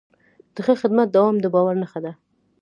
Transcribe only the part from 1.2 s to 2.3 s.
د باور نښه ده.